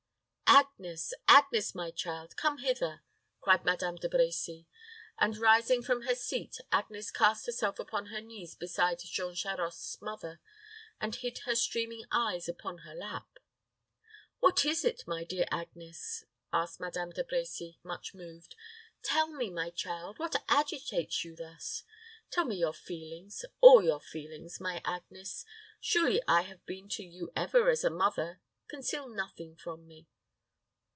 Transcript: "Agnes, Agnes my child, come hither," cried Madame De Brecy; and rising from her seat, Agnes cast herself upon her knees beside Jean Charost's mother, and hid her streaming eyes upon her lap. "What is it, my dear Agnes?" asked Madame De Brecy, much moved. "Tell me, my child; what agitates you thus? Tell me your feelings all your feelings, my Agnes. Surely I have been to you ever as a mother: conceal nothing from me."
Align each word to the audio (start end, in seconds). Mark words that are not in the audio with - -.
"Agnes, 0.53 1.13
Agnes 1.29 1.73
my 1.73 1.91
child, 1.91 2.35
come 2.35 2.57
hither," 2.57 3.03
cried 3.39 3.63
Madame 3.63 3.95
De 3.95 4.09
Brecy; 4.09 4.65
and 5.17 5.37
rising 5.37 5.81
from 5.81 6.01
her 6.01 6.13
seat, 6.13 6.57
Agnes 6.73 7.09
cast 7.09 7.45
herself 7.45 7.79
upon 7.79 8.07
her 8.07 8.19
knees 8.19 8.53
beside 8.53 8.99
Jean 8.99 9.33
Charost's 9.33 10.01
mother, 10.01 10.41
and 10.99 11.15
hid 11.15 11.37
her 11.45 11.55
streaming 11.55 12.03
eyes 12.11 12.49
upon 12.49 12.79
her 12.79 12.93
lap. 12.93 13.39
"What 14.41 14.65
is 14.65 14.83
it, 14.83 15.07
my 15.07 15.23
dear 15.23 15.45
Agnes?" 15.49 16.25
asked 16.51 16.81
Madame 16.81 17.11
De 17.11 17.23
Brecy, 17.23 17.77
much 17.81 18.13
moved. 18.13 18.57
"Tell 19.03 19.27
me, 19.31 19.49
my 19.49 19.69
child; 19.69 20.19
what 20.19 20.35
agitates 20.49 21.23
you 21.23 21.33
thus? 21.33 21.83
Tell 22.29 22.43
me 22.43 22.57
your 22.57 22.73
feelings 22.73 23.45
all 23.61 23.81
your 23.81 24.01
feelings, 24.01 24.59
my 24.59 24.81
Agnes. 24.83 25.45
Surely 25.79 26.21
I 26.27 26.41
have 26.41 26.65
been 26.65 26.89
to 26.89 27.05
you 27.05 27.31
ever 27.37 27.69
as 27.69 27.85
a 27.85 27.89
mother: 27.89 28.41
conceal 28.67 29.07
nothing 29.07 29.55
from 29.55 29.87
me." 29.87 30.09